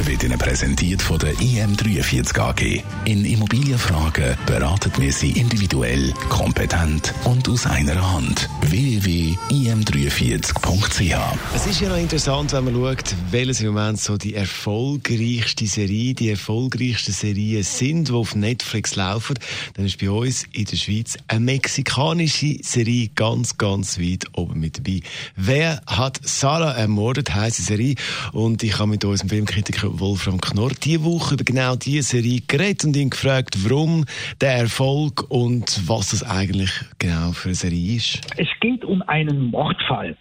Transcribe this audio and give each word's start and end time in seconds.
wird 0.00 0.24
Ihnen 0.24 0.38
präsentiert 0.38 1.02
von 1.02 1.18
der 1.18 1.34
IM43 1.34 2.38
AG. 2.38 2.82
In 3.04 3.24
Immobilienfragen 3.24 4.36
beraten 4.46 4.92
wir 4.96 5.12
Sie 5.12 5.32
individuell, 5.32 6.12
kompetent 6.28 7.12
und 7.24 7.48
aus 7.48 7.66
einer 7.66 8.12
Hand. 8.12 8.48
www.im43.ch 8.62 11.14
Es 11.54 11.66
ist 11.66 11.80
ja 11.80 11.88
noch 11.88 11.96
interessant, 11.96 12.52
wenn 12.52 12.64
man 12.64 12.74
schaut, 12.74 13.14
welches 13.30 13.60
im 13.60 13.68
Moment 13.68 14.00
so 14.00 14.16
die 14.16 14.34
erfolgreichste 14.34 15.66
Serie, 15.66 16.14
die 16.14 16.30
erfolgreichsten 16.30 17.12
Serien 17.12 17.62
sind, 17.62 18.08
die 18.08 18.12
auf 18.12 18.34
Netflix 18.34 18.96
laufen. 18.96 19.38
Dann 19.74 19.86
ist 19.86 19.98
bei 19.98 20.10
uns 20.10 20.46
in 20.52 20.64
der 20.64 20.76
Schweiz 20.76 21.16
eine 21.28 21.40
mexikanische 21.40 22.56
Serie 22.62 23.10
ganz, 23.14 23.58
ganz 23.58 23.98
weit 23.98 24.24
oben 24.34 24.60
mit 24.60 24.78
dabei. 24.78 25.00
Wer 25.36 25.82
hat 25.86 26.20
Sarah 26.22 26.72
ermordet, 26.72 27.34
heisst 27.34 27.58
die 27.58 27.62
Serie. 27.62 27.94
Und 28.32 28.62
ich 28.62 28.78
habe 28.78 28.90
mit 28.90 29.04
unserem 29.04 29.28
Filmkritiker 29.28 29.81
Wolfram 29.84 30.40
Knorr 30.40 30.72
diese 30.82 31.04
Woche 31.04 31.34
über 31.34 31.44
genau 31.44 31.76
diese 31.76 32.02
Serie 32.02 32.40
geredet 32.46 32.84
und 32.84 32.96
ihn 32.96 33.10
gefragt, 33.10 33.56
warum 33.64 34.04
der 34.40 34.54
Erfolg 34.56 35.24
und 35.30 35.88
was 35.88 36.10
das 36.10 36.22
eigentlich 36.22 36.70
genau 36.98 37.32
für 37.32 37.48
eine 37.48 37.54
Serie 37.54 37.96
ist. 37.96 38.20
Es 38.36 38.48
geht 38.60 38.84
um 38.84 39.02
einen 39.02 39.50
Mordfall. 39.50 40.16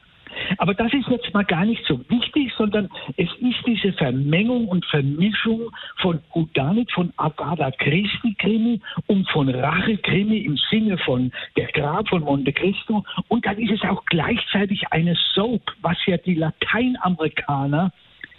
Aber 0.58 0.74
das 0.74 0.94
ist 0.94 1.08
jetzt 1.10 1.34
mal 1.34 1.44
gar 1.44 1.66
nicht 1.66 1.84
so 1.86 2.00
wichtig, 2.10 2.52
sondern 2.58 2.90
es 3.18 3.30
ist 3.40 3.58
diese 3.66 3.94
Vermengung 3.94 4.68
und 4.68 4.86
Vermischung 4.86 5.70
von 5.98 6.20
Gudanit, 6.32 6.92
von 6.92 7.14
Agatha 7.18 7.72
Christi 7.72 8.36
Krimi 8.38 8.82
und 9.08 9.30
von 9.30 9.50
Rache 9.50 9.98
Krimi 9.98 10.40
im 10.40 10.58
Sinne 10.70 10.98
von 10.98 11.32
Der 11.58 11.68
Grab 11.68 12.10
von 12.10 12.24
Monte 12.24 12.54
Cristo. 12.54 13.04
Und 13.28 13.46
dann 13.46 13.58
ist 13.58 13.72
es 13.72 13.90
auch 13.90 14.04
gleichzeitig 14.06 14.84
eine 14.92 15.16
Soap, 15.34 15.62
was 15.82 15.98
ja 16.06 16.18
die 16.18 16.36
Lateinamerikaner 16.36 17.92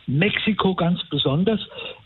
Mexiko 0.07 0.75
ganz 0.75 1.03
besonders, 1.09 1.61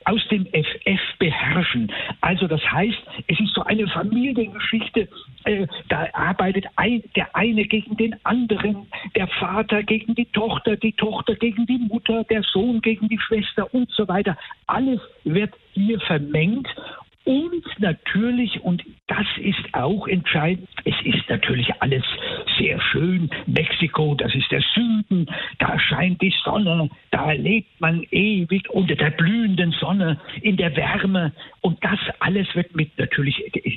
aus 0.05 0.21
dem 0.29 0.47
FF 0.47 1.19
beherrschen. 1.19 1.93
Also 2.21 2.47
das 2.47 2.61
heißt, 2.71 2.99
es 3.27 3.41
ist 3.41 3.55
so 3.55 3.63
eine 3.63 3.89
Familiengeschichte, 3.89 5.09
äh, 5.45 5.67
da 5.89 6.09
arbeitet 6.13 6.67
ein, 6.77 7.03
der 7.15 7.35
eine 7.35 7.65
gegen 7.65 7.97
den 7.97 8.15
anderen, 8.25 8.87
der 9.15 9.27
Vater 9.27 9.83
gegen 9.83 10.15
die 10.15 10.27
Tochter, 10.27 10.77
die 10.77 10.93
Tochter 10.93 11.35
gegen 11.35 11.67
die 11.67 11.79
Mutter, 11.79 12.25
der 12.25 12.43
Sohn 12.43 12.81
gegen 12.81 13.09
die 13.09 13.19
Schwester 13.19 13.73
und 13.75 13.91
so 13.91 14.07
weiter. 14.09 14.37
Alles 14.67 15.01
wird 15.25 15.55
hier 15.73 16.01
vermengt 16.01 16.69
und 17.25 17.65
natürlich, 17.79 18.61
und 18.63 18.85
das 19.09 19.27
ist 19.39 19.73
auch 19.73 20.09
entscheidend, 20.09 20.69
es 20.85 20.95
ist 21.05 21.29
natürlich 21.29 21.71
alles 21.81 22.03
sehr 22.59 22.81
schön. 22.81 23.31
Mexiko, 23.47 24.15
das 24.17 24.35
ist 24.35 24.51
der 24.51 24.63
Süden, 24.75 25.27
da 25.59 25.79
scheint 25.79 26.21
die 26.21 26.35
Sonne, 26.45 26.91
da 27.13 27.31
lebt 27.33 27.81
man 27.81 28.05
ewig 28.11 28.69
unter 28.71 28.97
der 28.97 29.11
blühenden 29.11 29.73
Sonne 29.73 30.21
in 30.43 30.57
der 30.57 30.75
Wärme. 30.75 31.33
Und 31.61 31.83
das 31.85 31.99
alles 32.19 32.49
wird 32.55 32.75
mit 32.75 32.99
natürlich 32.99 33.37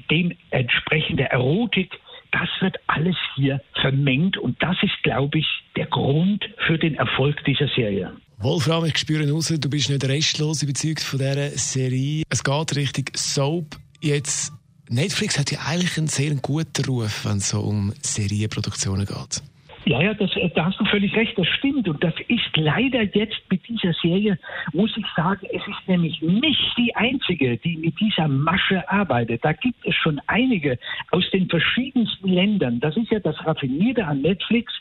dementsprechender 0.10 1.26
Erotik, 1.26 1.92
das 2.32 2.50
wird 2.60 2.78
alles 2.88 3.16
hier 3.36 3.62
vermengt. 3.82 4.38
Und 4.38 4.62
das 4.62 4.78
ist, 4.82 5.04
glaube 5.04 5.40
ich, 5.40 5.48
der 5.76 5.88
Grund 5.88 6.48
für 6.66 6.78
den 6.78 6.96
Erfolg 6.96 7.44
dieser 7.46 7.68
Serie. 7.70 8.14
Wolfram, 8.40 8.86
ich 8.86 8.98
spüre 8.98 9.30
raus, 9.30 9.54
du 9.60 9.70
bist 9.70 9.90
nicht 9.90 10.08
restlos 10.08 10.64
überzeugt 10.64 11.02
von 11.02 11.20
dieser 11.20 11.50
Serie. 11.50 12.24
Es 12.30 12.44
geht 12.44 12.76
Richtung 12.76 13.06
Soap. 13.14 13.76
Jetzt, 14.02 14.54
Netflix 14.90 15.38
hat 15.38 15.52
ja 15.52 15.60
eigentlich 15.68 15.98
einen 15.98 16.08
sehr 16.08 16.34
guten 16.36 16.84
Ruf, 16.86 17.26
wenn 17.26 17.38
es 17.38 17.50
so 17.50 17.62
um 17.62 17.94
Serienproduktionen 18.02 19.06
geht. 19.06 19.44
Ja, 19.86 20.02
ja, 20.02 20.14
das, 20.14 20.32
da 20.56 20.66
hast 20.66 20.80
du 20.80 20.86
völlig 20.86 21.16
recht, 21.16 21.38
das 21.38 21.48
stimmt. 21.48 21.88
Und 21.88 22.04
das 22.04 22.14
ist 22.28 22.56
leider 22.56 23.04
jetzt 23.04 23.40
mit 23.50 23.68
dieser 23.68 23.94
Serie, 23.94 24.38
muss 24.74 24.96
ich 24.98 25.06
sagen, 25.16 25.48
es 25.52 25.62
ist 25.62 25.88
nämlich 25.88 26.22
nicht 26.22 26.78
die 26.78 26.96
einzige, 26.96 27.58
die 27.58 27.78
mit 27.78 28.00
dieser 28.00 28.28
Masche 28.28 28.88
arbeitet. 28.90 29.44
Da 29.44 29.54
gibt 29.54 29.86
es 29.86 29.96
schon 29.96 30.20
einige 30.28 30.78
aus 31.12 31.24
den 31.32 31.48
verschiedensten 31.50 32.28
Ländern. 32.28 32.80
Das 32.80 32.98
ist 32.98 33.12
ja 33.12 33.20
das 33.20 33.36
Raffinierte 33.46 34.06
an 34.06 34.22
Netflix 34.22 34.74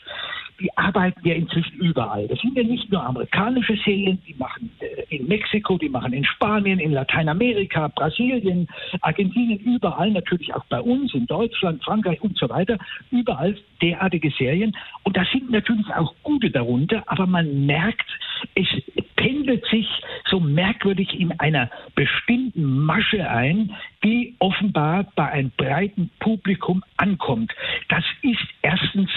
die 0.59 0.75
arbeiten 0.77 1.27
ja 1.27 1.35
inzwischen 1.35 1.77
überall. 1.77 2.27
Das 2.27 2.39
sind 2.39 2.55
ja 2.57 2.63
nicht 2.63 2.91
nur 2.91 3.03
amerikanische 3.03 3.77
Serien, 3.83 4.21
die 4.27 4.33
machen 4.35 4.71
äh, 4.79 5.15
in 5.15 5.27
Mexiko, 5.27 5.77
die 5.77 5.89
machen 5.89 6.13
in 6.13 6.25
Spanien, 6.25 6.79
in 6.79 6.91
Lateinamerika, 6.91 7.87
Brasilien, 7.89 8.67
Argentinien, 9.01 9.59
überall, 9.59 10.11
natürlich 10.11 10.53
auch 10.53 10.65
bei 10.65 10.79
uns, 10.81 11.13
in 11.13 11.25
Deutschland, 11.25 11.83
Frankreich 11.83 12.21
und 12.21 12.37
so 12.37 12.49
weiter, 12.49 12.77
überall 13.11 13.55
derartige 13.81 14.31
Serien. 14.31 14.75
Und 15.03 15.15
da 15.15 15.25
sind 15.31 15.49
natürlich 15.49 15.87
auch 15.95 16.13
gute 16.23 16.51
darunter, 16.51 17.03
aber 17.07 17.25
man 17.25 17.65
merkt, 17.65 18.07
es 18.55 18.67
pendelt 19.15 19.65
sich 19.65 19.87
so 20.29 20.39
merkwürdig 20.39 21.19
in 21.19 21.37
einer 21.39 21.69
bestimmten 21.95 22.85
Masche 22.85 23.29
ein, 23.29 23.71
die 24.09 24.35
offenbar 24.39 25.05
bei 25.15 25.29
einem 25.29 25.51
breiten 25.55 26.09
Publikum 26.19 26.83
ankommt. 26.97 27.53
Das 27.89 28.03
ist 28.23 28.43
erstens 28.63 29.11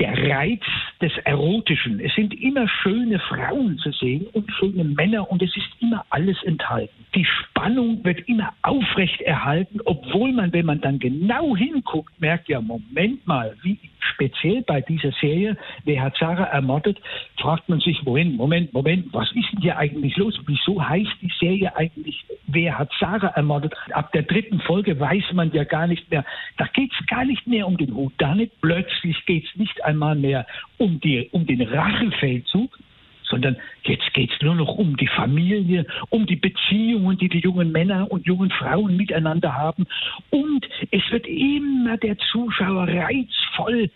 der 0.00 0.18
Reiz 0.30 0.62
des 1.00 1.12
Erotischen. 1.18 2.00
Es 2.00 2.12
sind 2.16 2.34
immer 2.34 2.66
schöne 2.82 3.20
Frauen 3.20 3.78
zu 3.78 3.92
sehen 3.92 4.26
und 4.32 4.50
schöne 4.58 4.82
Männer 4.82 5.30
und 5.30 5.42
es 5.42 5.56
ist 5.56 5.68
immer 5.80 6.04
alles 6.10 6.42
enthalten. 6.42 7.06
Die 7.14 7.24
Spannung 7.24 8.04
wird 8.04 8.28
immer 8.28 8.52
aufrecht 8.62 9.20
erhalten, 9.20 9.78
obwohl 9.84 10.32
man, 10.32 10.52
wenn 10.52 10.66
man 10.66 10.80
dann 10.80 10.98
genau 10.98 11.56
hinguckt, 11.56 12.20
merkt, 12.20 12.48
ja, 12.48 12.60
Moment 12.60 13.24
mal, 13.28 13.54
wie 13.62 13.78
speziell 14.12 14.62
bei 14.62 14.80
dieser 14.80 15.12
Serie, 15.20 15.56
wer 15.84 16.02
hat 16.02 16.16
Sarah 16.18 16.44
ermordet, 16.44 16.98
fragt 17.38 17.68
man 17.68 17.80
sich, 17.80 18.02
Moment, 18.02 18.36
Moment, 18.36 18.72
Moment, 18.72 19.12
was 19.12 19.28
ist 19.32 19.52
denn 19.52 19.60
hier 19.60 19.76
eigentlich 19.76 20.16
los? 20.16 20.38
Wieso 20.46 20.82
heißt 20.82 21.16
die 21.20 21.32
Serie 21.38 21.74
eigentlich, 21.76 22.24
wer 22.46 22.78
hat 22.78 22.90
Sarah 22.98 23.28
ermordet? 23.28 23.74
Ab 23.92 24.12
der 24.16 24.22
dritten 24.22 24.60
Folge 24.60 24.98
weiß 24.98 25.34
man 25.34 25.52
ja 25.52 25.64
gar 25.64 25.86
nicht 25.86 26.10
mehr, 26.10 26.24
da 26.56 26.66
geht 26.72 26.90
es 26.98 27.06
gar 27.06 27.26
nicht 27.26 27.46
mehr 27.46 27.66
um 27.66 27.76
den 27.76 27.94
Hut, 27.94 28.14
da 28.16 28.34
nicht 28.34 28.58
plötzlich 28.62 29.26
geht 29.26 29.44
es 29.44 29.54
nicht 29.56 29.84
einmal 29.84 30.14
mehr 30.16 30.46
um, 30.78 30.98
die, 31.00 31.28
um 31.32 31.44
den 31.44 31.60
Rachefeldzug, 31.60 32.78
sondern 33.24 33.58
jetzt 33.82 34.14
geht 34.14 34.32
es 34.32 34.40
nur 34.40 34.54
noch 34.54 34.74
um 34.78 34.96
die 34.96 35.06
Familie, 35.06 35.84
um 36.08 36.24
die 36.24 36.36
Beziehungen, 36.36 37.18
die 37.18 37.28
die 37.28 37.40
jungen 37.40 37.72
Männer 37.72 38.10
und 38.10 38.24
jungen 38.26 38.48
Frauen 38.48 38.96
miteinander 38.96 39.54
haben. 39.54 39.84
Und 40.30 40.66
es 40.90 41.02
wird 41.10 41.26
immer 41.26 41.98
der 41.98 42.16
Zuschauer 42.16 42.88
reizvoll 42.88 43.90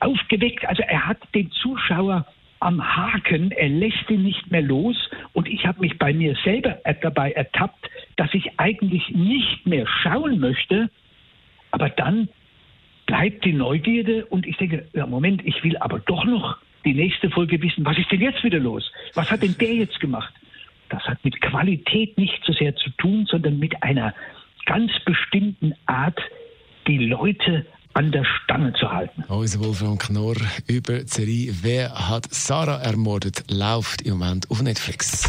aufgeweckt. 0.00 0.66
Also 0.68 0.82
er 0.82 1.06
hat 1.06 1.18
den 1.34 1.50
Zuschauer 1.50 2.26
am 2.60 2.80
Haken, 2.80 3.52
er 3.52 3.70
lässt 3.70 4.10
ihn 4.10 4.22
nicht 4.22 4.50
mehr 4.50 4.62
los. 4.62 4.96
Und 5.32 5.48
ich 5.48 5.66
habe 5.66 5.80
mich 5.80 5.98
bei 5.98 6.12
mir 6.12 6.36
selber 6.44 6.78
dabei 7.00 7.32
ertappt, 7.32 7.88
dass 8.22 8.32
ich 8.34 8.52
eigentlich 8.56 9.08
nicht 9.10 9.66
mehr 9.66 9.84
schauen 10.04 10.38
möchte, 10.38 10.88
aber 11.72 11.88
dann 11.88 12.28
bleibt 13.04 13.44
die 13.44 13.52
Neugierde 13.52 14.26
und 14.26 14.46
ich 14.46 14.56
denke, 14.58 14.86
ja, 14.92 15.06
Moment, 15.06 15.44
ich 15.44 15.64
will 15.64 15.76
aber 15.78 15.98
doch 15.98 16.24
noch 16.24 16.58
die 16.84 16.94
nächste 16.94 17.30
Folge 17.30 17.60
wissen, 17.60 17.84
was 17.84 17.98
ist 17.98 18.12
denn 18.12 18.20
jetzt 18.20 18.44
wieder 18.44 18.60
los? 18.60 18.92
Was 19.14 19.28
hat 19.28 19.42
denn 19.42 19.56
der 19.58 19.74
jetzt 19.74 19.98
gemacht? 19.98 20.32
Das 20.88 21.02
hat 21.02 21.24
mit 21.24 21.40
Qualität 21.40 22.16
nicht 22.16 22.40
so 22.46 22.52
sehr 22.52 22.76
zu 22.76 22.90
tun, 22.90 23.26
sondern 23.28 23.58
mit 23.58 23.82
einer 23.82 24.14
ganz 24.66 24.92
bestimmten 25.04 25.74
Art, 25.86 26.20
die 26.86 26.98
Leute 26.98 27.66
an 27.94 28.12
der 28.12 28.24
Stange 28.24 28.72
zu 28.74 28.88
halten. 28.88 29.24
Unser 29.26 29.64
Wolfram 29.64 29.98
Knorr 29.98 30.36
über 30.68 31.00
die 31.00 31.08
Serie 31.08 31.52
Wer 31.62 32.08
hat 32.08 32.32
Sarah 32.32 32.80
ermordet, 32.82 33.42
läuft 33.50 34.02
im 34.02 34.18
Moment 34.18 34.48
auf 34.48 34.62
Netflix. 34.62 35.28